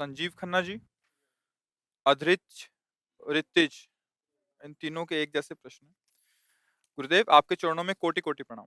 [0.00, 0.78] संजीव खन्ना जी
[2.06, 2.68] अधृच
[3.30, 3.86] ऋतिज,
[4.60, 5.86] इन तीनों के एक जैसे प्रश्न
[6.98, 8.66] गुरुदेव, आपके चरणों में कोटि कोटि प्रणाम।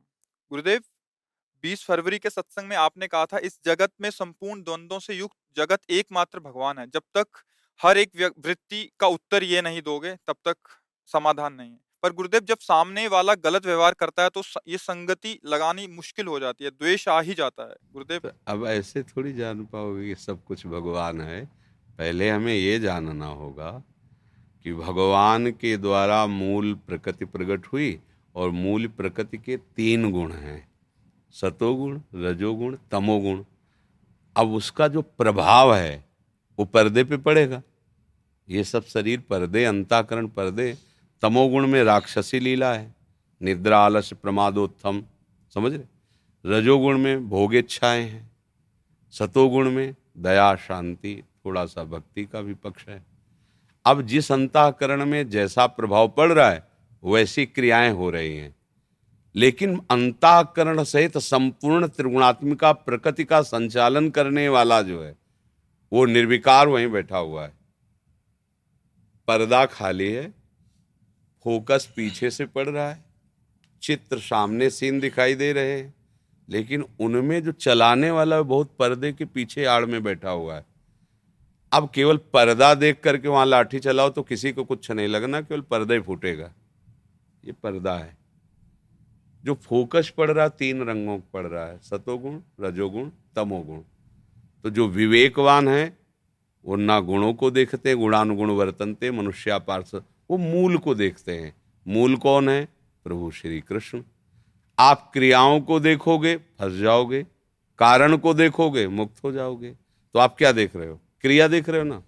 [0.52, 0.82] गुरुदेव
[1.64, 5.38] 20 फरवरी के सत्संग में आपने कहा था, इस जगत में संपूर्ण द्वंद्वों से युक्त
[5.58, 7.44] जगत एकमात्र भगवान है। जब तक
[7.82, 10.58] हर एक वृत्ति का उत्तर ये नहीं दोगे, तब तक
[11.10, 15.40] समाधान नहीं है। पर गुरुदेव जब सामने वाला गलत व्यवहार करता है तो ये संगति
[15.46, 18.20] लगानी मुश्किल हो जाती है, द्वेष आ ही जाता है। गुरुदेव?
[18.20, 21.46] तो अब ऐसे थोड़ी जान पाओगे कि सब कुछ भगवान है।
[21.98, 23.72] पहले हमें ये जानना होगा
[24.66, 28.00] कि भगवान के द्वारा मूल प्रकृति प्रकट हुई
[28.36, 30.60] और मूल प्रकृति के तीन गुण हैं।
[31.34, 33.44] सतोगुण, रजोगुण, तमोगुण।
[34.36, 36.06] अब उसका जो प्रभाव है,
[36.60, 37.62] वो पर्दे पे पड़ेगा।
[38.48, 40.76] ये सब शरीर, पर्दे, अंताकरण, पर्दे
[41.22, 42.96] तमोगुण में राक्षसी लीला है
[43.42, 45.04] निद्रा आलस्य प्रमादोत्थम,
[45.54, 45.84] समझ रहे?
[46.46, 48.32] रजोगुण में भोग इच्छाएँ हैं,
[49.12, 53.06] सतोगुण में दया शांति, थोड़ा सा भक्ति का भी पक्ष है।
[53.86, 56.68] अब जिस अंताकरण में जैसा प्रभाव पड़ रहा है,
[57.04, 58.56] वैसी क्रियाएँ हो रही हैं।
[59.36, 65.16] लेकिन अंताकरण सहित संपूर्ण त्रिगुणात्मिका प्रकृति का संचालन करने वाला जो है,
[65.94, 67.54] वो निर्विकार वहीं बैठा हुआ है।
[69.28, 70.41] पर्दा खाली है
[71.46, 73.04] फोकस पीछे से पड़ रहा है,
[73.82, 75.94] चित्र सामने सीन दिखाई दे रहे हैं,
[76.50, 80.66] लेकिन उनमें जो चलाने वाला है, बहुत पर्दे के पीछे आड़ में बैठा हुआ है।
[81.72, 85.62] अब केवल पर्दा देख करके वहाँ लाठी चलाओ तो किसी को कुछ नहीं लगना, केवल
[85.62, 86.52] पर्दा ही फूटेगा।
[87.44, 88.18] ये पर्दा है।
[89.44, 93.80] जो फोकस पड़ रहा तीन रंगों पड़ रहा है, सतोगुण, रजोगुण, तमोगुण।
[94.66, 95.98] तो जो विवेकवान है,
[96.66, 99.96] वो ना गुणों को देखते, गुणानुगुण वर्तनते मनुष्या पार्ष
[100.32, 101.56] वो मूल को देखते हैं।
[101.88, 102.68] मूल कौन है?
[103.04, 104.04] प्रभु श्री कृष्ण।
[104.80, 107.24] आप क्रियाओं को देखोगे, फंस जाओगे,
[107.80, 109.72] कारण को देखोगे, मुक्त हो जाओगे।
[110.14, 111.00] तो आप क्या देख रहे हो?
[111.22, 112.04] क्रिया देख रहे हो ना?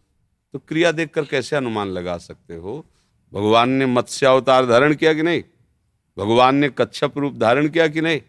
[0.53, 2.85] तो क्रिया देखकर कैसे अनुमान लगा सकते हो?
[3.33, 5.43] भगवान ने मत्स्य अवतार धारण किया कि नहीं?
[6.17, 8.21] भगवान ने कच्छप रूप धारण किया कि नहीं?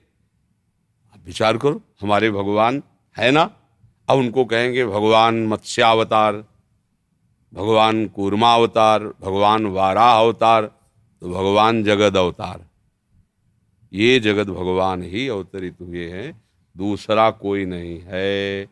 [1.12, 2.82] आप विचार करो, हमारे भगवान
[3.18, 3.42] है ना?
[4.08, 6.44] अब उनको कहेंगे, भगवान मत्स्यावतार
[7.54, 12.64] भगवान कूर्मा अवतार, भगवान वाराह अवतार तो भगवान जगद अवतार।
[13.92, 16.42] ये जगत भगवान ही अवतरित हुए हैं,
[16.76, 18.66] दूसरा कोई नहीं है।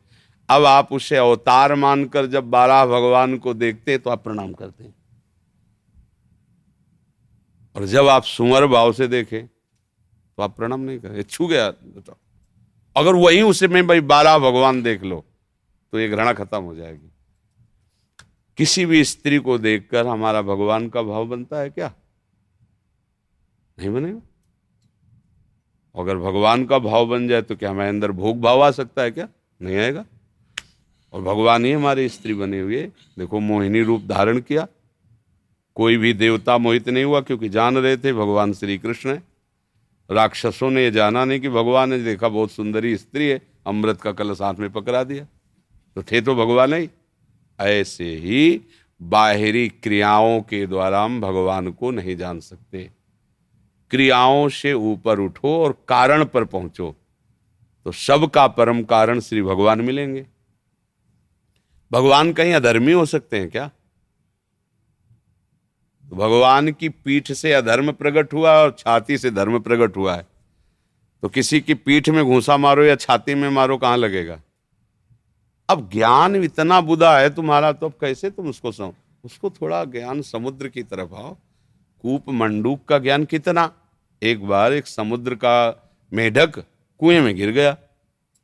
[0.48, 4.94] अब आप उसे अवतार मानकर जब बारह भगवान को देखते तो आप प्रणाम करते हैं।
[7.76, 12.16] और जब आप सुमर भाव से देखें तो आप प्रणाम नहीं करें। छू गया, बताओ।
[12.96, 15.24] अगर वही उसे में भाई बारह भगवान देख लो
[15.92, 17.11] तो ये घृणा खत्म हो जाएगी।
[18.56, 21.94] किसी भी स्त्री को देखकर हमारा भगवान का भाव बनता है क्या?
[23.78, 24.20] नहीं बनेगा।
[26.00, 29.10] अगर भगवान का भाव बन जाए तो क्या हमारे अंदर भोग भाव आ सकता है
[29.10, 29.28] क्या?
[29.62, 30.04] नहीं आएगा।
[31.12, 32.82] और भगवान ही हमारे स्त्री बने हुए।
[33.18, 34.68] देखो, मोहिनी रूप धारण किया।
[35.74, 39.22] कोई भी देवता मोहित नहीं हुआ क्योंकि जान रहे थे भगवान श्री कृष्ण है।
[40.10, 44.12] राक्षसों ने यह जाना नहीं कि भगवान ने देखा बहुत सुंदरी स्त्री है, अमृत का
[44.12, 45.24] कलश हाथ में पकड़ा दिया।
[45.96, 46.90] तो थे तो भगवान ही।
[47.62, 48.60] ऐसे ही
[49.00, 52.90] बाहरी क्रियाओं के द्वारा हम भगवान को नहीं जान सकते।
[53.90, 56.94] क्रियाओं से ऊपर उठो और कारण पर पहुंचो
[57.86, 60.26] तो सबका परम कारण श्री भगवान मिलेंगे।
[61.90, 63.70] भगवान कहीं अधर्मी हो सकते हैं क्या?
[66.04, 70.26] तो भगवान की पीठ से अधर्म प्रकट हुआ और छाती से धर्म प्रकट हुआ है
[71.22, 74.40] तो किसी की पीठ में घूसा मारो या छाती में मारो, कहाँ लगेगा?
[75.68, 78.92] अब ज्ञान इतना बुधा है तुम्हारा तो अब कैसे तुम उसको समझ
[79.24, 81.36] उसको थोड़ा ज्ञान समुद्र की तरफ़ आओ।
[82.02, 83.72] कूप मंडूक का ज्ञान कितना?
[84.22, 86.58] एक बार एक समुद्र का मेढक
[86.98, 87.72] कुएँ में गिर गया।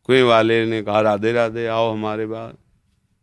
[0.04, 2.56] कुएँ वाले ने कहा, राधे राधे, आओ हमारे बाद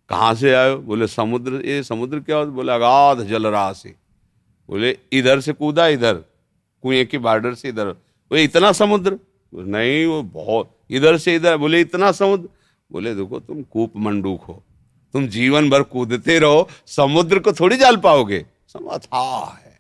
[0.09, 2.45] कहाँ से आयो बोले, समुद्र, ये समुद्र क्या हो?
[2.45, 3.95] बोले अगाध से।
[4.69, 6.13] बोले, इधर से कूदा, इधर।
[6.81, 9.19] कुएँ के बॉर्डर से इधर। बोले, इतना समुद्र?
[9.55, 12.49] नहीं, वो बहुत, इधर से इधर। बोले, इतना समुद्र?
[12.91, 14.63] बोले, देखो, तुम कूप मंडूक हो।
[15.13, 19.79] तुम जीवन भर कूदते रहो, समुद्र को थोड़ी जाल पाओगे। समथा है।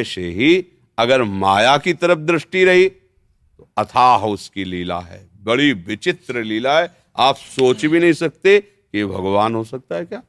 [0.00, 0.66] ऐसे ही
[0.98, 6.96] अगर माया की तरफ़ दृष्टि रही तो अथाह उसकी लीला है। बड़ी विचित्र लीला है।
[7.16, 10.22] आप सोच भी नहीं सकते कि भगवान हो सकता है क्या।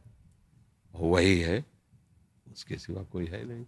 [0.95, 1.65] वही है।
[2.51, 3.65] उसके सिवा कोई है नहीं।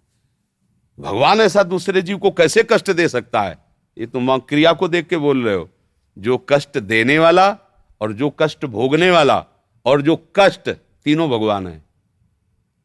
[0.99, 3.57] भगवान ऐसा दूसरे जीव को कैसे कष्ट दे सकता है?
[3.97, 5.69] ये तुम क्रिया को देख के बोल रहे हो।
[6.17, 7.57] जो कष्ट देने वाला
[8.01, 9.45] और जो कष्ट भोगने वाला
[9.85, 10.69] और जो कष्ट
[11.03, 11.85] तीनों भगवान है।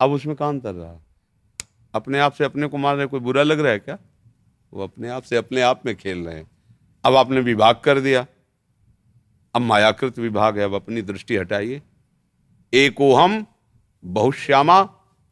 [0.01, 1.01] अब उसमें कहाँ अंतर रहा
[1.95, 3.99] अपने आप से अपने को मार रहे कोई बुरा लग रहा है क्या?
[4.73, 6.51] वो अपने आप से अपने आप में खेल रहे हैं।
[7.05, 8.27] अब आपने विभाग कर दिया।
[9.55, 11.83] अब मायाकृत विभाग है। अब अपनी दृष्टि हटाइए।
[12.73, 13.47] एको हम
[14.05, 14.83] बहुश्यामा।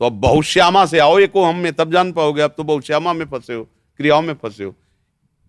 [0.01, 3.27] तो अब बहुश्यामा से आओ एको हम में, तब जान पाओगे। अब तो बहुश्यामा में
[3.27, 3.65] फंसे हो,
[3.97, 4.75] क्रियाओं में फंसे हो।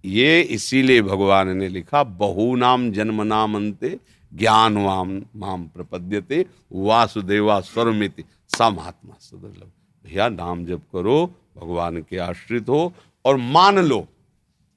[0.05, 3.99] ये इसीलिए भगवान ने लिखा बहु नाम जन्म नाम अंते
[4.33, 8.23] ज्ञान वाम माम प्रपद्यते, वासुदेवा स्वरमिति।
[8.57, 9.71] समात्मा सुदुर्लभ।
[10.05, 12.93] भैया, नाम जब करो, भगवान के आश्रित हो
[13.25, 14.07] और मान लो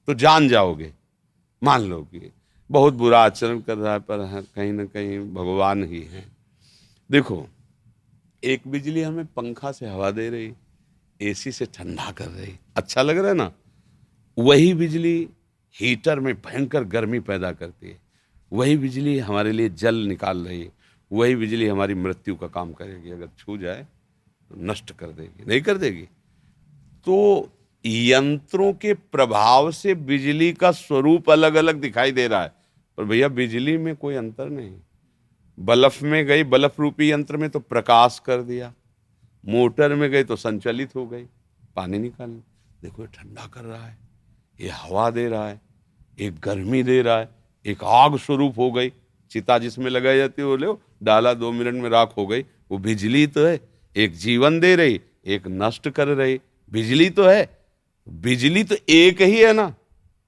[0.07, 0.93] तो जान जाओगे।
[1.63, 2.31] मान लो कि
[2.71, 6.25] बहुत बुरा आचरण कर रहा है, पर कहीं ना कहीं भगवान ही है।
[7.11, 7.47] देखो,
[8.43, 10.53] एक बिजली हमें पंखा से हवा दे रही,
[11.21, 13.51] एसी से ठंडा कर रही। अच्छा लग रहा है ना?
[14.37, 15.29] वही बिजली
[15.79, 18.06] हीटर में भयंकर गर्मी पैदा करती है।
[18.51, 20.71] वही बिजली हमारे लिए जल निकाल रही है,
[21.11, 23.85] वही बिजली हमारी मृत्यु का काम करेगी, अगर छू जाए
[24.51, 26.07] तो नष्ट कर देगी, नहीं कर देगी।
[27.05, 27.51] तो
[27.85, 32.51] यंत्रों के प्रभाव से बिजली का स्वरूप अलग अलग दिखाई दे रहा है,
[32.97, 34.75] पर भैया बिजली में कोई अंतर नहीं।
[35.57, 38.73] बल्ब में गई, बल्ब रूपी यंत्र में तो प्रकाश कर दिया,
[39.43, 41.23] मोटर में गई तो संचालित हो गई,
[41.75, 42.41] पानी निकाल
[42.81, 43.97] देखो, ये ठंडा कर रहा है,
[44.59, 45.61] ये हवा दे रहा है,
[46.17, 47.29] ये गर्मी दे रहा है
[47.67, 48.91] एक आग स्वरूप हो गई।
[49.31, 50.67] चिता जिसमें लगाई जाती है वो ले
[51.03, 53.59] डाला दो मिनट में राख हो गई। वो बिजली तो है,
[53.95, 56.39] एक जीवन दे रही, एक नष्ट कर रही।
[56.71, 57.49] बिजली तो है,
[58.07, 59.73] बिजली तो एक ही है ना।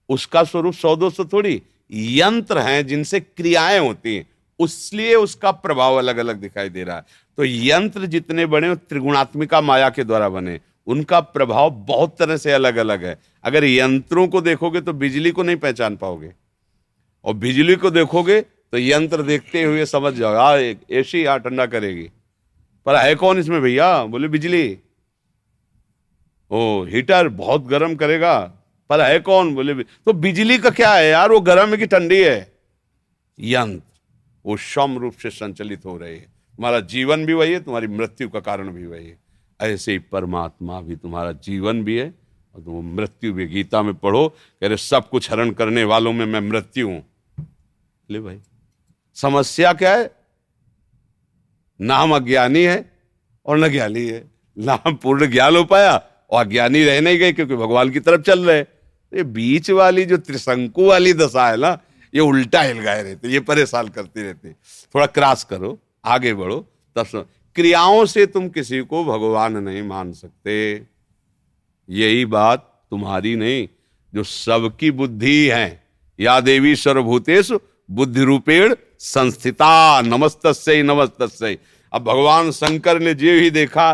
[0.10, 5.96] उसका स्वरूप सौ दो सौ थोड़ी, यंत्र हैं जिनसे क्रियाएँ होती हैं। उसलिए उसका प्रभाव
[5.96, 7.06] अलग अलग दिखाई दे रहा है।
[7.38, 12.76] तो यंत्र जितने बने त्रिगुणात्मिका माया के द्वारा बने। उनका प्रभाव बहुत तरह से अलग
[12.76, 16.32] अलग है। अगर यंत्रों को देखोगे तो बिजली को नहीं पहचान पाओगे।
[17.26, 22.10] और बिजली को देखोगे तो यंत्र देखते हुए समझ जाओ ए सी यहाँ ठंडा करेगी।
[22.86, 24.04] पर है कौन इसमें भैया?
[24.04, 24.78] बोले, बिजली।
[26.52, 28.38] ओ, हीटर बहुत गर्म करेगा।
[28.90, 29.54] पर है कौन?
[29.56, 31.32] बोले तो बिजली का क्या है यार?
[31.32, 32.52] वो गर्म है कि ठंडी है?
[33.40, 34.00] यंत्र,
[34.46, 38.30] वो सम रूप से संचलित हो रहे हैं। तुम्हारा जीवन भी वही है, तुम्हारी मृत्यु
[38.30, 39.18] का कारण भी वही है।
[39.60, 42.14] ऐसे ही परमात्मा भी तुम्हारा जीवन भी है
[42.56, 46.26] और तुम मृत्यु भी गीता में पढ़ो, कह रहे, सब कुछ हरण करने वालों में
[46.26, 47.04] मैं मृत्यु हूँ।
[48.12, 48.40] ले भाई।
[49.16, 50.12] समस्या क्या है?
[51.82, 52.92] ना हम अज्ञानी है
[53.46, 57.32] और न ज्ञानी है। ना हम पूर्ण ज्ञान हो पाया और अज्ञानी रह नहीं गए
[57.34, 61.80] क्योंकि भगवान की तरफ़ चल रहे ये बीच वाली जो त्रिशंकु वाली दशा है ना,
[62.14, 64.52] ये उल्टा हिलगाए रहते ये परेशान करते रहते
[64.96, 66.60] थोड़ा क्रॉस करो, आगे बढ़ो
[66.96, 70.84] तब क्रियाओं से तुम किसी को भगवान नहीं मान सकते।
[71.90, 73.68] यही बात तुम्हारी नहीं,
[74.14, 75.84] जो सबकी बुद्धि है।
[76.20, 77.52] या देवी सर्वभूतेश
[77.90, 81.44] बुद्धि रूपेण संस्थिता नमस्त नमस्त
[81.94, 83.94] अब भगवान शंकर ने जे ही देखा,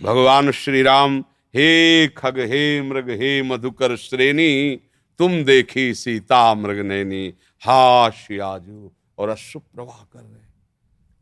[0.00, 1.18] भगवान श्री राम
[1.54, 4.76] हे खग, हे मृग, हे मधुकर श्रेणी,
[5.20, 7.26] तुम देखी सीता मृग नैनी
[7.62, 10.50] हाशियाजू और अश्रु प्रवाह कर रहे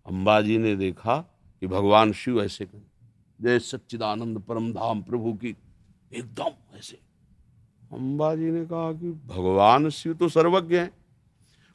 [0.07, 1.17] अंबाजी ने देखा
[1.63, 2.83] कि भगवान शिव ऐसे कर
[3.41, 5.55] जय सच्चिदानंद परम धाम प्रभु की,
[6.13, 6.99] एकदम ऐसे।
[7.93, 11.00] अंबाजी ने कहा कि भगवान शिव तो सर्वज्ञ है।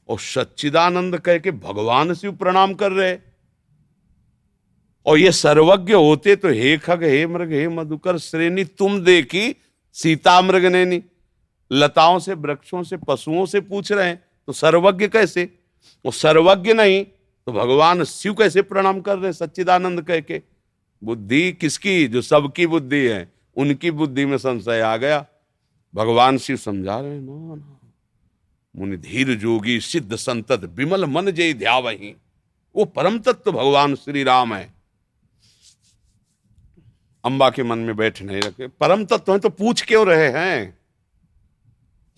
[0.10, 3.18] और सच्चिदानंद कह के भगवान शिव प्रणाम कर रहे
[5.06, 9.56] और ये सर्वज्ञ होते तो हे खग, हे मृग, हे मधुकर श्रेणी, तुम देखी
[9.96, 11.02] सीता मृग नैनी
[11.72, 15.44] लताओं से, वृक्षों से, पशुओं से पूछ रहे हैं तो सर्वज्ञ कैसे?
[16.06, 20.42] वो सर्वज्ञ नहीं तो भगवान शिव कैसे प्रणाम कर रहे सच्चिदानंद कह के?
[21.02, 22.08] बुद्धि किसकी?
[22.08, 25.26] जो सबकी बुद्धि है, उनकी बुद्धि में संशय आ गया।
[25.94, 27.85] भगवान शिव समझा रहे ना ना
[28.76, 31.78] मुनि धीर जोगी, सिद्ध संतत विमल मन जय ध्या
[32.76, 34.74] वो परम तत्व भगवान श्री राम है।
[37.24, 40.78] अंबा के मन में बैठ नहीं रखे। परम तत्व है तो पूछ क्यों रहे हैं?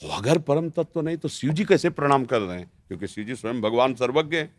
[0.02, 2.72] अगर परम तत्व नहीं तो शिव जी कैसे प्रणाम कर रहे हैं?
[2.88, 4.50] क्योंकि शिव जी स्वयं भगवान सर्वज्ञ है।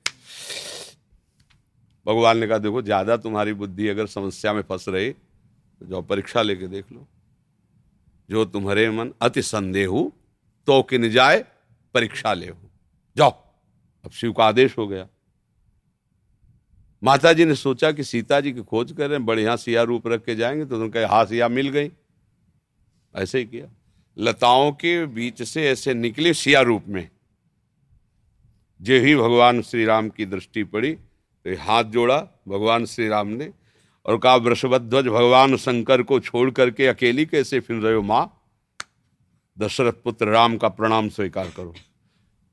[2.07, 6.43] भगवान ने कहा, देखो, ज़्यादा तुम्हारी बुद्धि अगर समस्या में फंस रही तो जाओ परीक्षा
[6.43, 7.07] लेके देख लो।
[8.29, 10.11] जो तुम्हारे मन अति संदेह
[10.69, 11.45] तो किन जाए
[11.95, 12.51] परीक्षा ले
[13.17, 13.31] जाओ।
[14.05, 15.09] अब शिव का आदेश हो गया।
[17.03, 20.07] माता जी ने सोचा कि सीता जी की खोज कर रहे हैं, बढ़िया सिया रूप
[20.07, 21.91] रख के जाएँगे तो उनका हाँ सिया मिल गई।
[23.17, 23.67] ऐसे ही किया।
[24.19, 27.09] लताओं के बीच से ऐसे निकले सिया रूप में।
[28.83, 32.19] जो ही भगवान श्री राम की दृष्टि पड़ी तो हाथ जोड़ा,
[32.49, 33.53] भगवान श्री राम ने,
[34.07, 38.38] और कहा, वृषभध्वज, भगवान शंकर को छोड़ करके अकेली कैसे फिर रहे हो माँ?
[39.59, 41.75] दशरथ पुत्र राम का प्रणाम स्वीकार करो।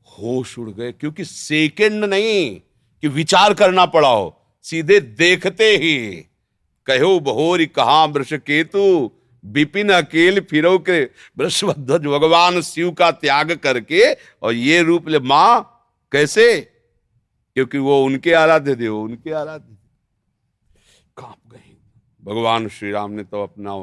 [0.08, 2.56] होश उड़ गए, क्योंकि सेकंड नहीं
[3.04, 5.98] कि विचार करना पड़ा हो, सीधे देखते ही
[6.88, 9.12] कहो, बहोरी कहा वृष केतु
[9.44, 11.04] बिपिन अकेल फिरो के
[11.38, 15.72] वृषभध्वज भगवान शिव का त्याग करके, और ये रूप ले माँ,
[16.12, 16.62] कैसे?
[17.56, 19.78] क्योंकि वो उनके आराध्य थे वो उनके आराध्य
[21.18, 21.76] काँप गए।
[22.24, 23.76] भगवान श्री राम ने तो अपना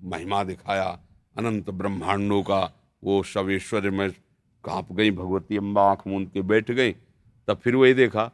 [0.00, 0.98] महिमा दिखाया।
[1.38, 2.72] अनंत ब्रह्मांडों का
[3.04, 4.12] वो शवेश्वर में
[4.64, 6.92] काँप गई, भगवती अम्बा आँख मूंद के बैठ गई।
[7.48, 8.30] तब फिर वही देखा,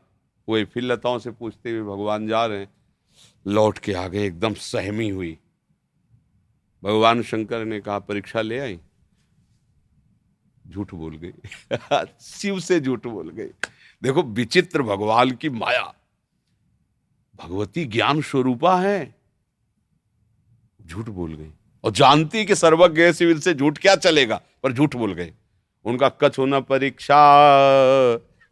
[0.49, 2.69] वही फिर लताओं से पूछते हुए भगवान जा रहे हैं।
[3.47, 5.39] लौट के आ गए एकदम सहमी हुई।
[6.85, 8.81] भगवान शंकर ने कहा, परीक्षा ले आई?
[10.69, 11.33] झूठ बोल गई।
[12.21, 13.49] शिव से झूठ बोल गई।
[14.03, 15.95] देखो, विचित्र भगवान की माया।
[17.45, 19.15] भगवती ज्ञान स्वरूपा है।
[20.83, 21.53] झूठ बोल गई।
[21.85, 25.33] और जानती कि सर्वज्ञ सिविल से झूठ क्या चलेगा, पर झूठ बोल गए
[25.87, 27.21] उनका कछ होना परीक्षा,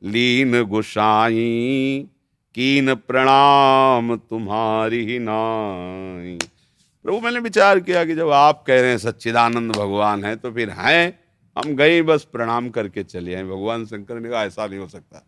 [0.03, 2.07] लीन गुसाई,
[2.55, 6.39] कीन प्रणाम तुम्हारी ही नाई।
[7.05, 10.71] प्रभु, मैंने विचार किया कि जब आप कह रहे हैं सच्चिदानंद भगवान है तो फिर
[10.71, 11.19] हैं,
[11.57, 15.27] हम गए बस प्रणाम करके चले आए। भगवान शंकर ने कहा, ऐसा नहीं हो सकता।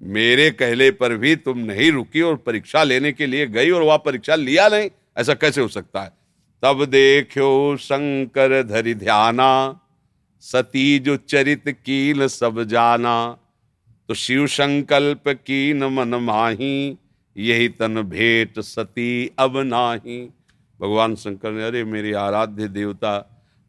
[0.00, 3.96] मेरे कहले पर भी तुम नहीं रुकी और परीक्षा लेने के लिए गई और वह
[3.96, 6.10] परीक्षा लिया नहीं, ऐसा कैसे हो सकता है?
[6.66, 9.80] तब देखो शंकर धरि ध्याना
[10.40, 13.38] सती जो चरित कील सब जाना।
[14.08, 16.96] तो शिव संकल्प कीन मन माही,
[17.36, 20.30] यही तन भेंट सती अब नाही।
[20.80, 23.18] भगवान शंकर ने, अरे मेरे आराध्य देवता,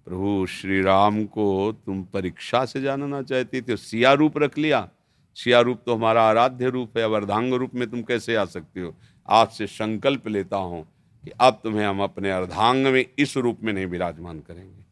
[0.05, 4.89] प्रभु श्री राम को तुम परीक्षा से जानना चाहती थी, सिया रूप रख लिया।
[5.35, 8.79] सिया रूप तो हमारा आराध्य रूप है अब अर्धांग रूप में तुम कैसे आ सकते
[8.79, 8.95] हो?
[9.29, 10.96] आज से संकल्प लेता हूँ।
[11.27, 14.85] कि अब तुम्हें हम अपने अर्धांग में इस रूप में नहीं विराजमान करेंगे।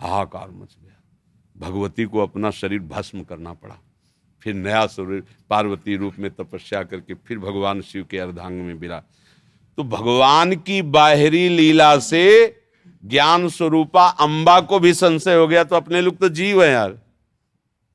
[0.00, 3.74] हाहाकार मच गया। भगवती को अपना शरीर भस्म करना पड़ा।
[4.42, 9.02] फिर नया स्वरूप पार्वती रूप में तपस्या करके फिर भगवान शिव के अर्धांग में विराज
[9.78, 12.24] तो भगवान की बाहरी लीला से
[13.04, 16.90] ज्ञान स्वरूपा अंबा को भी संशय हो गया तो अपने लोग तो जीव है यार।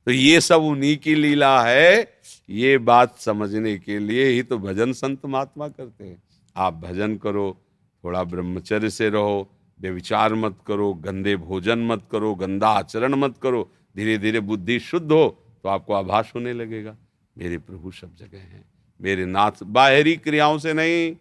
[0.07, 4.93] तो ये सब उन्हीं की लीला है। ये बात समझने के लिए ही तो भजन
[4.93, 6.21] संत महात्मा करते हैं।
[6.55, 7.57] आप भजन करो
[8.03, 13.69] थोड़ा ब्रह्मचर्य से रहो बेविचार मत करो, गंदे भोजन मत करो, गंदा आचरण मत करो
[13.95, 15.27] धीरे धीरे बुद्धि शुद्ध हो
[15.63, 16.95] तो आपको आभास होने लगेगा।
[17.37, 18.65] मेरे प्रभु सब जगह हैं।
[18.99, 21.15] मेरे नाथ बाहरी क्रियाओं से नहीं,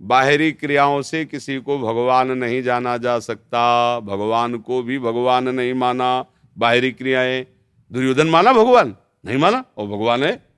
[0.00, 5.74] बाहरी क्रियाओं से किसी को भगवान नहीं जाना जा सकता, भगवान को भी भगवान नहीं
[5.74, 6.24] माना,
[6.56, 7.46] बाहरी क्रियाएँ।
[7.90, 8.96] दुर्योधन माना भगवान?
[9.24, 9.64] नहीं माना?
[9.76, 10.51] और भगवान है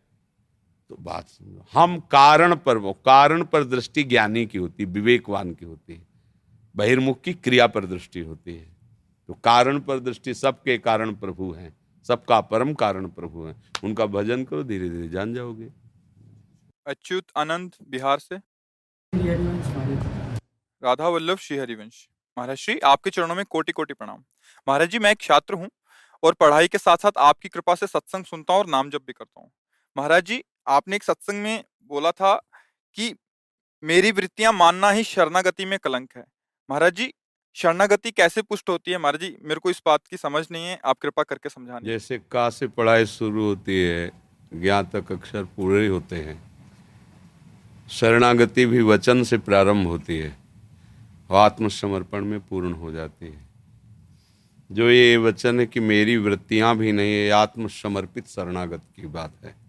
[0.94, 5.64] तो बात सुनो हम कारण पर वो, कारण पर दृष्टि ज्ञानी की होती विवेकवान की
[5.64, 6.06] होती है।
[6.74, 8.66] बहिर्मुख की क्रिया पर दृष्टि होती है।
[9.28, 11.74] तो कारण पर दृष्टि सबके कारण प्रभु हैं,
[12.06, 15.70] सबका परम कारण प्रभु है। उनका भजन करो धीरे धीरे जान जाओगे।
[16.86, 18.36] अच्युत आनंद, बिहार से।
[20.82, 24.24] राधा वल्लभ श्री हरिवंश महाराज, श्री, आपके चरणों में कोटि कोटि प्रणाम।
[24.66, 25.70] महाराज जी, मैं एक छात्र हूँ
[26.22, 29.12] और पढ़ाई के साथ साथ आपकी कृपा से सत्संग सुनता हूँ और नाम जप भी
[29.12, 29.50] करता हूँ।
[29.96, 32.42] महाराज जी आपने एक सत्संग में बोला था
[32.94, 33.14] कि
[33.82, 36.24] मेरी वृत्तियाँ मानना ही शरणागति में कलंक है।
[36.70, 37.14] महाराज जी,
[37.54, 38.98] शरणागति कैसे पुष्ट होती है?
[38.98, 42.18] महाराज जी, मेरे को इस बात की समझ नहीं है, आप कृपा करके समझाने। जैसे
[42.18, 44.12] का से पढ़ाई शुरू होती है,
[44.54, 46.54] ज्ञात अक्षर पूरे होते हैं।
[47.88, 50.38] शरणागति भी वचन से प्रारंभ होती है
[51.30, 53.48] और आत्मसमर्पण में पूर्ण हो जाती है।
[54.70, 59.63] जो ये वचन है कि मेरी वृत्तियाँ भी नहीं है आत्मसमर्पित शरणागत की बात है।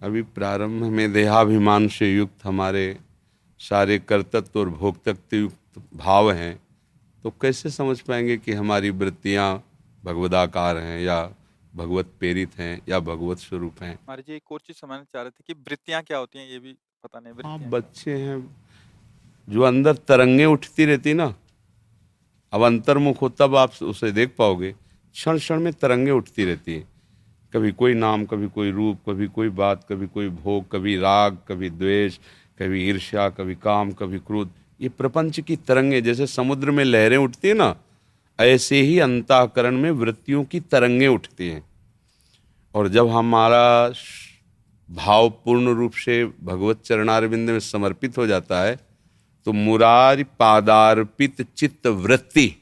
[0.00, 2.84] अभी प्रारंभ में देहाभिमान से युक्त हमारे
[3.60, 6.54] सारे कर्तत्व और भोक्तत्व युक्त भाव हैं
[7.24, 9.48] तो कैसे समझ पाएँगे कि हमारी वृत्तियाँ
[10.04, 11.20] भगवदाकार हैं या
[11.72, 13.94] भगवत प्रेरित हैं या भगवत स्वरूप हैं?
[13.94, 16.58] हमारे जी एक और चीज़ समझना चाह रहे थे कि वृत्तियाँ क्या होती हैं ये
[16.58, 16.72] भी
[17.04, 18.38] पता नहीं हाँ बच्चे हैं
[19.48, 21.34] जो अंदर तरंगे उठती रहती ना
[22.52, 26.86] अब अंतर्मुख हो तब आप उसे देख पाओगे क्षण क्षण में तरंगे उठती रहती है।
[27.52, 31.70] कभी कोई नाम, कभी कोई रूप, कभी कोई बात, कभी कोई भोग, कभी राग, कभी
[31.70, 32.18] द्वेष,
[32.58, 34.50] कभी ईर्ष्या, कभी काम, कभी क्रोध,
[34.80, 37.74] ये प्रपंच की तरंगे, जैसे समुद्र में लहरें उठती है ना,
[38.38, 41.62] ऐसे ही अंताकरण में वृत्तियों की तरंगे उठती हैं।
[42.74, 43.92] और जब हमारा
[44.88, 48.78] भाव पूर्ण रूप से भगवत चरणारविंद में समर्पित हो जाता है
[49.46, 52.54] तो मुरारी पादार्पित चित्त वृत्ति,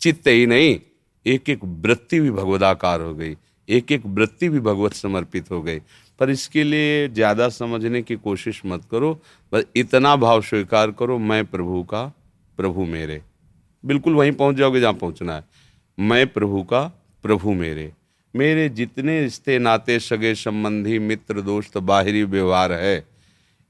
[0.00, 0.78] चित्त ही नहीं
[1.26, 3.36] एक एक वृत्ति भी भगवदाकार हो गई।
[3.70, 5.78] एक एक वृत्ति भी भगवत समर्पित हो गई।
[6.20, 9.12] पर इसके लिए ज़्यादा समझने की कोशिश मत करो।
[9.52, 12.04] बस इतना भाव स्वीकार करो, मैं प्रभु का,
[12.58, 13.20] प्रभु मेरे।
[13.84, 15.44] बिल्कुल वहीं पहुँच जाओगे जहाँ पहुँचना है।
[15.98, 16.82] मैं प्रभु का,
[17.24, 17.92] प्रभु मेरे।
[18.34, 23.04] मेरे जितने रिश्ते, नाते, सगे, संबंधी, मित्र, दोस्त, बाहरी व्यवहार है,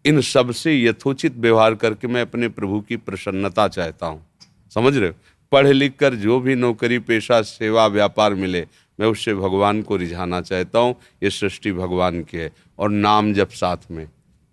[0.05, 4.27] इन सबसे यथोचित व्यवहार करके मैं अपने प्रभु की प्रसन्नता चाहता हूँ।
[4.73, 5.15] समझ रहे हो?
[5.53, 8.67] पढ़ लिख कर जो भी नौकरी, पेशा, सेवा, व्यापार मिले
[9.01, 13.49] मैं उससे भगवान को रिझाना चाहता हूँ, ये सृष्टि भगवान की है, और नाम जब
[13.49, 14.09] साथ में,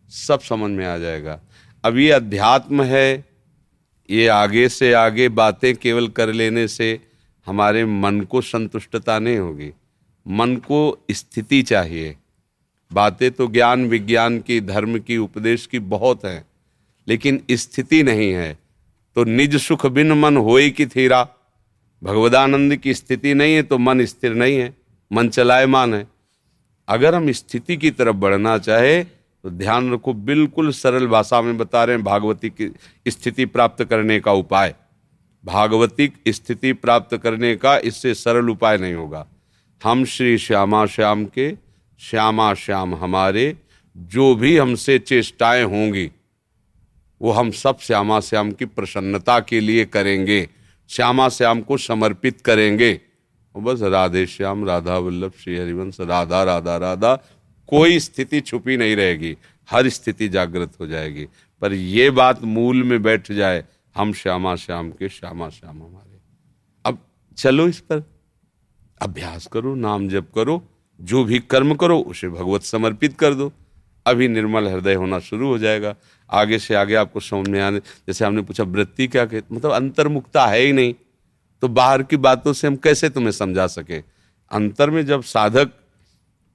[0.10, 1.40] सब समझ में आ जाएगा।
[1.84, 3.26] अब ये अध्यात्म है,
[4.10, 7.00] ये आगे से आगे बातें केवल कर लेने से
[7.48, 9.72] हमारे मन को संतुष्टता नहीं होगी।
[10.28, 12.16] मन को स्थिति चाहिए।
[12.94, 16.46] बातें तो ज्ञान, विज्ञान की, धर्म की, उपदेश की बहुत हैं,
[17.08, 18.58] लेकिन स्थिति नहीं है।
[19.16, 21.28] तो निज सुख बिन मन होए कि थीरा
[22.04, 24.74] भगवदानंद की स्थिति नहीं है तो मन स्थिर नहीं है,
[25.12, 26.08] मन चलायमान है।
[26.88, 31.84] अगर हम स्थिति की तरफ़ बढ़ना चाहे तो ध्यान रखो, बिल्कुल सरल भाषा में बता
[31.84, 32.72] रहे हैं, भागवती की
[33.08, 34.76] स्थिति प्राप्त करने का उपाय।
[35.46, 39.26] भागवतिक स्थिति प्राप्त करने का इससे सरल उपाय नहीं होगा।
[39.84, 41.52] हम श्री श्यामा श्याम के,
[42.00, 43.56] श्यामा श्याम हमारे,
[43.98, 46.12] जो भी हमसे चेष्टाएँ होंगी,
[47.22, 50.48] वो हम सब श्यामा श्याम की प्रसन्नता के लिए करेंगे।
[50.90, 53.02] श्यामा श्याम को समर्पित करेंगे।
[53.56, 57.16] और बस राधे श्याम, राधा वल्लभ, श्री हरिवंश, राधा राधा राधा,
[57.68, 59.38] कोई स्थिति छुपी नहीं रहेगी।
[59.70, 61.28] हर स्थिति जागृत हो जाएगी।
[61.62, 66.20] पर ये बात मूल में बैठ जाए, हम श्यामा श्याम के श्यामा श्याम हमारे।
[66.86, 66.98] अब
[67.38, 68.04] चलो इस पर।
[69.02, 70.70] अभ्यास करो, नाम जप करो,
[71.02, 73.54] जो भी कर्म करो, उसे भगवत समर्पित कर दो।
[74.08, 75.96] अभी निर्मल हृदय होना शुरू हो जाएगा।
[76.30, 80.46] आगे से आगे आपको समझ में आने जैसे हमने पूछा, वृत्ति क्या कहते मतलब अंतर्मुक्ता
[80.48, 80.94] है ही नहीं।
[81.62, 84.04] तो बाहर की बातों से हम कैसे तुम्हें समझा सके?
[84.52, 85.72] अंतर में जब साधक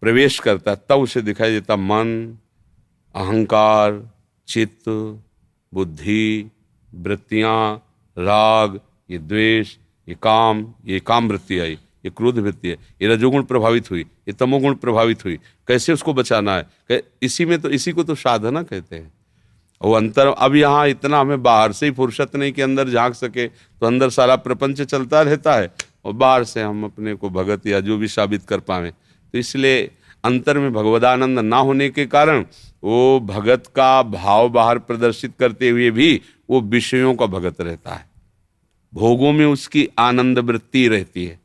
[0.00, 2.38] प्रवेश करता है, तब उसे दिखाई देता मन,
[3.14, 4.10] अहंकार,
[4.48, 4.88] चित्त,
[5.74, 6.50] बुद्धि,
[6.94, 7.76] वृत्तियाँ,
[8.18, 9.76] राग, ये द्वेष,
[10.08, 14.32] ये काम ये काम वृत्ति आई। ये क्रोध वृत्ति है, ये रजोगुण प्रभावित हुई, ये
[14.34, 15.36] तमोगुण प्रभावित हुई,
[15.68, 16.56] कैसे उसको बचाना
[16.90, 17.02] है?
[17.22, 19.12] इसी में तो इसी को तो साधना कहते हैं।
[19.80, 23.46] वो अंतर, अब यहाँ इतना हमें बाहर से ही फुर्सत नहीं कि अंदर झाँक सके
[23.46, 25.72] तो अंदर सारा प्रपंच चलता रहता है,
[26.04, 29.90] और बाहर से हम अपने को भगत या जो भी साबित कर पाए तो इसलिए
[30.24, 32.44] अंतर में भगवदानंद ना होने के कारण,
[32.82, 38.04] वो भगत का भाव बाहर प्रदर्शित करते हुए भी वो विषयों का भगत रहता है।
[38.92, 41.38] भोगों में उसकी आनंद वृत्ति रहती है।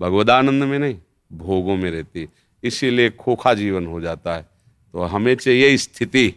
[0.00, 0.96] भगवदानंद में नहीं,
[1.32, 2.28] भोगों में रहती
[2.64, 4.48] इसीलिए खोखा जीवन हो जाता है।
[4.92, 6.34] तो हमें चाहिए स्थिति।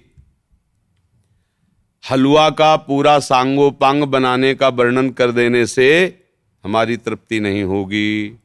[2.12, 6.20] हलवा का पूरा सांगो पांग बनाने का वर्णन कर देने से
[6.64, 8.40] हमारी तृप्ति नहीं होगी।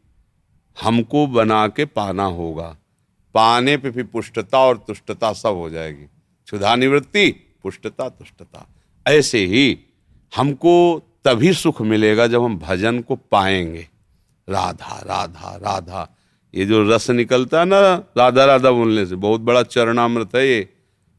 [0.83, 2.77] हमको बना के पाना होगा।
[3.35, 6.05] पाने पे भी पुष्टता और तुष्टता सब हो जाएगी।
[6.45, 7.31] क्षुधा निवृत्ति,
[7.63, 8.69] पुष्टता, तुष्टता।
[9.07, 9.79] ऐसे ही
[10.37, 13.89] हमको तभी सुख मिलेगा जब हम भजन को पाएँगे।
[14.53, 16.09] राधा राधा राधा।
[16.55, 17.81] ये जो रस निकलता है ना,
[18.17, 20.69] राधा राधा बोलने से, बहुत बड़ा चरणामृत है ये,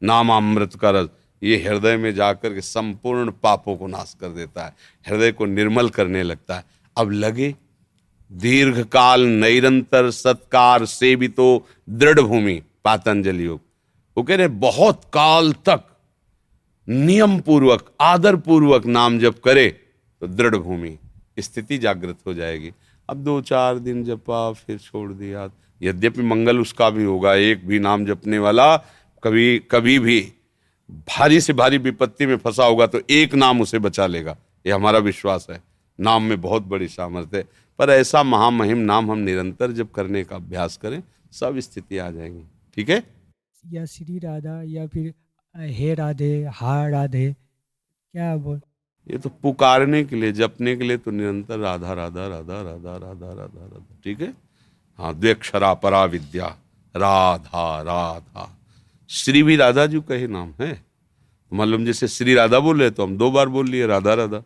[0.01, 1.09] नामामृत का रस।
[1.41, 4.73] ये हृदय में जाकर के संपूर्ण पापों को नाश कर देता है,
[5.05, 6.63] हृदय को निर्मल करने लगता है।
[6.97, 7.53] अब लगे
[8.31, 13.61] दीर्घ काल निरंतर सत्कार से भी तो दृढ़ भूमि, पातंजलि योग।
[14.17, 15.83] वो कह रहे, बहुत काल तक
[16.87, 19.67] नियम पूर्वक आदर पूर्वक नाम जब करे
[20.21, 20.97] तो दृढ़ भूमि,
[21.39, 22.71] स्थिति जागृत हो जाएगी।
[23.09, 25.49] अब दो चार दिन जपा, फिर छोड़ दिया।
[25.81, 28.77] यद्यपि मंगल उसका भी होगा, एक भी नाम जपने वाला
[29.23, 30.33] कभी कभी भी
[30.91, 34.99] भारी से भारी विपत्ति में फंसा होगा तो एक नाम उसे बचा लेगा। ये हमारा
[34.99, 35.63] विश्वास है।
[35.99, 37.43] नाम में बहुत बड़ी सामर्थ्य है।
[37.79, 42.43] पर ऐसा महामहिम नाम हम निरंतर जब करने का अभ्यास करें, सब स्थिति आ जाएँगी।
[42.75, 43.03] ठीक है?
[43.67, 45.13] या श्री राधा, या फिर,
[45.57, 47.35] हे राधे, हा राधे
[48.11, 48.61] क्या बोल
[49.07, 53.27] ये तो पुकारने के लिए, जपने के लिए तो निरंतर राधा राधा राधा राधा राधा
[53.29, 54.33] राधा राधा। ठीक है?
[54.99, 56.47] हाँ द्वेक्षरा परा विद्या,
[56.95, 58.49] राधा राधा।
[59.09, 60.81] श्री भी राधा जी का ही नाम है।
[61.51, 64.43] मालूम जैसे श्री राधा बोले तो हम दो बार बोल लिए, राधा राधा।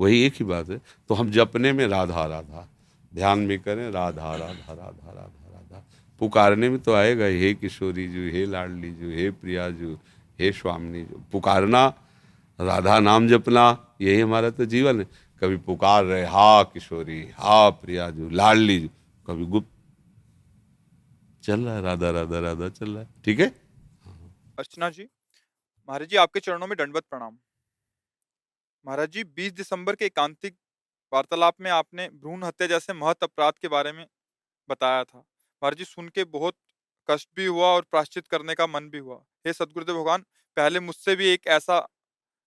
[0.00, 2.68] वही एक ही बात है। तो हम जपने में राधा राधा।
[3.14, 5.84] ध्यान भी करें, राधा राधा राधा राधा राधा।
[6.20, 9.94] पुकारने में तो आएगा हे। किशोरी जू हे लाडली जू हे प्रिया जू
[10.40, 11.86] हे स्वामिनी जू पुकारना
[12.58, 15.06] राधा नाम जपना, यही हमारा तो जीवन है।
[15.42, 18.88] कभी पुकार रहे, हा किशोरी, हा प्रिया जू लाडली जू,
[19.26, 19.68] कभी गुप्त।
[21.44, 23.46] चल रहा है, राधा राधा राधा चल रहा है। ठीक है?
[24.58, 25.08] अर्चना जी,
[25.88, 27.36] महाराज जी, आपके चरणों में दंडवत प्रणाम।
[28.86, 30.56] महाराज जी 20 दिसंबर के एकांतिक
[31.12, 34.06] वार्तालाप में आपने भ्रूण हत्या जैसे महत अपराध के बारे में
[34.68, 36.56] बताया था। महाराज जी, सुन के बहुत
[37.08, 39.16] कष्ट भी हुआ और प्राश्चित करने का मन भी हुआ।
[39.46, 40.24] हे सदगुरुदेव भगवान,
[40.56, 41.78] पहले मुझसे भी एक ऐसा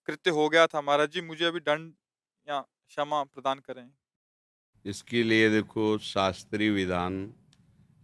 [0.08, 1.92] कृत्य हो गया था महाराज जी, मुझे अभी दंड
[2.48, 3.90] या क्षमा प्रदान करें।
[4.86, 7.22] इसके लिए देखो शास्त्रीय विधान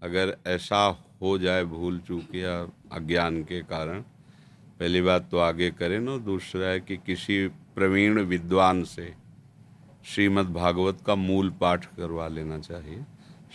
[0.01, 0.85] अगर ऐसा
[1.21, 2.59] हो जाए भूल चूक या
[2.91, 4.01] अज्ञान के कारण,
[4.79, 9.13] पहली बात तो आगे करें ना, दूसरा है कि किसी प्रवीण विद्वान से
[10.05, 13.03] श्रीमद् भागवत का मूल पाठ करवा लेना चाहिए।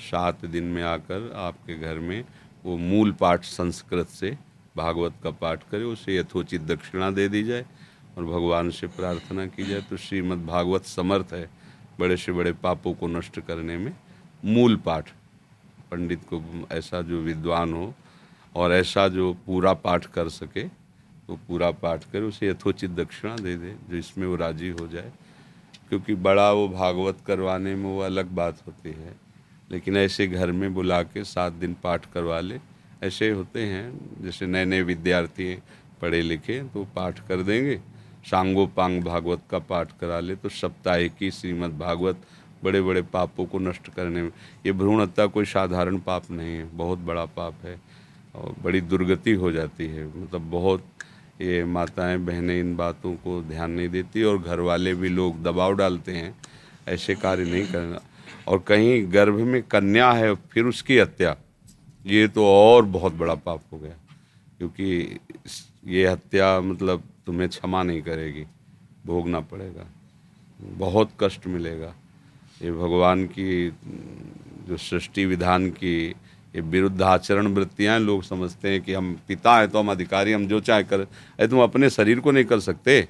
[0.00, 2.24] सात दिन में आकर आपके घर में
[2.64, 4.36] वो मूल पाठ संस्कृत से
[4.76, 7.64] भागवत का पाठ करे, उसे यथोचित दक्षिणा दे दी जाए।
[8.16, 11.48] और भगवान से प्रार्थना की जाए तो श्रीमद् भागवत समर्थ है
[12.00, 13.92] बड़े से बड़े पापों को नष्ट करने में।
[14.44, 15.10] मूल पाठ,
[15.90, 17.94] पंडित को ऐसा जो विद्वान हो
[18.56, 23.36] और ऐसा जो पूरा पाठ कर सके वो तो पूरा पाठ करे उसे यथोचित दक्षिणा
[23.36, 25.12] दे दे, जो इसमें वो राज़ी हो जाए।
[25.88, 29.14] क्योंकि बड़ा वो भागवत करवाने में वो अलग बात होती है।
[29.70, 32.58] लेकिन ऐसे घर में बुला के सात दिन पाठ करवा ले।
[33.02, 35.54] ऐसे होते हैं, जैसे नए नए विद्यार्थी
[36.02, 37.80] पढ़े लिखे तो पाठ कर देंगे।
[38.24, 42.20] सांगो पांग भागवत का पाठ करा ले तो सप्ताहिकी श्रीमद् भागवत
[42.64, 44.30] बड़े बड़े पापों को नष्ट करने में।
[44.66, 47.80] ये भ्रूण हत्या कोई साधारण पाप नहीं है, बहुत बड़ा पाप है
[48.34, 50.84] और बड़ी दुर्गति हो जाती है। मतलब बहुत
[51.40, 55.74] ये माताएँ, बहनें इन बातों को ध्यान नहीं देती और घर वाले भी लोग दबाव
[55.74, 56.34] डालते हैं,
[56.88, 58.00] ऐसे कार्य नहीं करना।
[58.48, 61.36] और कहीं गर्भ में कन्या है, फिर उसकी हत्या,
[62.06, 63.96] ये तो और बहुत बड़ा पाप हो गया।
[64.58, 65.18] क्योंकि
[65.86, 68.44] ये हत्या मतलब तुम्हें क्षमा नहीं करेगी,
[69.06, 69.86] भोगना पड़ेगा,
[70.60, 71.94] बहुत कष्ट मिलेगा।
[72.62, 73.70] ये भगवान की,
[74.68, 75.96] जो सृष्टि विधान की,
[76.54, 80.46] ये विरुद्ध आचरण वृत्तियाँ लोग समझते हैं कि हम पिता हैं तो हम अधिकारी, हम
[80.46, 83.06] जो चाहे कर, अरे तुम अपने शरीर को नहीं कर सकते।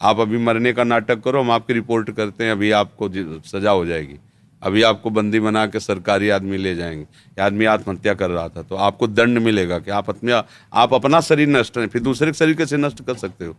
[0.00, 3.08] आप अभी मरने का नाटक करो, हम आपकी रिपोर्ट करते हैं, अभी आपको
[3.40, 4.18] सजा हो जाएगी।
[4.62, 8.76] अभी आपको बंदी बना के सरकारी आदमी ले जाएँगे। आदमी आत्महत्या कर रहा था तो
[8.78, 12.56] आपको दंड मिलेगा कि आप अपने आप अपना शरीर नष्ट है, फिर दूसरे के शरीर
[12.56, 13.56] कैसे नष्ट कर सकते हो?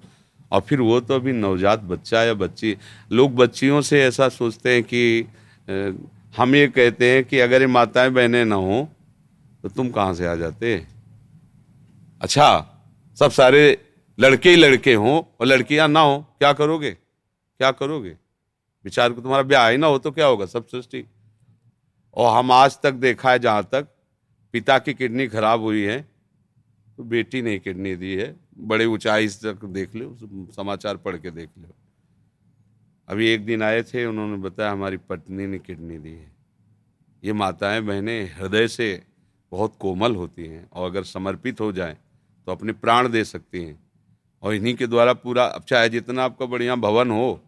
[0.51, 2.75] और फिर वो तो अभी नवजात बच्चा या बच्ची
[3.11, 5.25] लोग बच्चियों से ऐसा सोचते हैं कि
[6.37, 8.87] हम ये कहते हैं कि अगर ये माताएँ बहनें ना हो
[9.63, 10.75] तो तुम कहाँ से आ जाते?
[12.21, 12.47] अच्छा
[13.17, 13.77] सब सारे
[14.17, 16.91] लड़के ही लड़के हों और लड़कियाँ ना हो, क्या करोगे?
[16.91, 18.15] क्या करोगे?
[18.85, 20.45] विचार को तुम्हारा ब्याह ही ना हो तो क्या होगा?
[20.45, 21.05] सब सृष्टि।
[22.13, 23.87] और हम आज तक देखा है, जहाँ तक
[24.53, 26.01] पिता की किडनी खराब हुई है
[26.97, 30.15] तो बेटी ने किडनी दी है। बड़े ऊंचाई तक देख लो,
[30.55, 31.69] समाचार पढ़ के देख लो।
[33.07, 36.31] अभी एक दिन आए थे, उन्होंने बताया, हमारी पत्नी ने किडनी दी है।
[37.23, 39.01] ये माताएँ, बहनें, हृदय से
[39.51, 41.97] बहुत कोमल होती हैं और अगर समर्पित हो जाएँ
[42.47, 43.79] तो अपने प्राण दे सकती हैं।
[44.43, 47.39] और इन्हीं के द्वारा पूरा चाहे जितना आपका बढ़िया भवन हो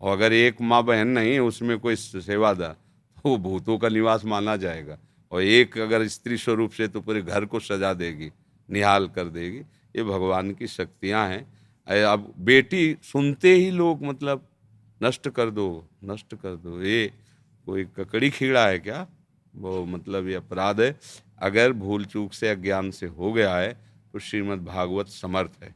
[0.00, 2.76] और अगर एक माँ बहन नहीं, उसमें कोई सेवादार
[3.16, 4.98] तो वो भूतों का निवास माना जाएगा।
[5.32, 8.30] और एक अगर स्त्री स्वरूप से तो पूरे घर को सजा देगी,
[8.68, 9.58] निहाल कर देगी।
[9.94, 14.46] ये भगवान की शक्तियाँ हैं। अब बेटी सुनते ही लोग मतलब
[15.00, 17.12] नष्ट कर दो, नष्ट कर दो। ये
[17.66, 19.06] कोई ककड़ी खीड़ा है क्या?
[19.54, 20.98] वो मतलब ये अपराध है।
[21.40, 23.72] अगर भूल चूक से, अज्ञान से हो गया है
[24.12, 25.74] तो श्रीमद् भागवत समर्थ है।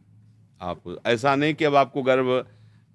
[0.60, 2.46] आप, ऐसा नहीं कि अब आपको गर्भ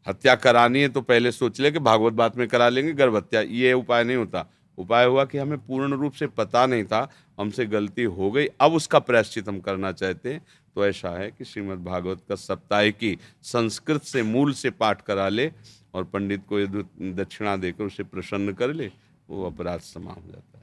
[0.05, 3.41] हत्या करानी है तो पहले सोच ले कि भागवत बात में करा लेंगे गर्भ हत्या
[3.41, 4.45] ये उपाय नहीं होता।
[4.77, 7.09] उपाय हुआ कि हमें पूर्ण रूप से पता नहीं था,
[7.39, 10.41] हमसे गलती हो गई, अब उसका प्रायश्चित हम करना चाहते हैं।
[10.75, 15.27] तो ऐसा है कि श्रीमद् भागवत का सप्ताह की संस्कृत से मूल से पाठ करा
[15.29, 15.51] ले
[15.93, 16.65] और पंडित को
[17.13, 18.91] दक्षिणा देकर उसे प्रसन्न कर ले,
[19.29, 20.58] वो अपराध समा हो जाता है।